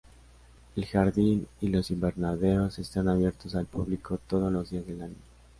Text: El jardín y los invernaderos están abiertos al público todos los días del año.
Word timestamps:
El 0.75 0.87
jardín 0.87 1.45
y 1.61 1.67
los 1.67 1.91
invernaderos 1.91 2.79
están 2.79 3.07
abiertos 3.07 3.53
al 3.53 3.67
público 3.67 4.17
todos 4.27 4.51
los 4.51 4.71
días 4.71 4.87
del 4.87 5.03
año. 5.03 5.15